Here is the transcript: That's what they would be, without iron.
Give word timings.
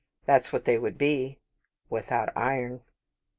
That's 0.25 0.51
what 0.51 0.65
they 0.65 0.79
would 0.79 0.97
be, 0.97 1.37
without 1.91 2.35
iron. 2.35 2.81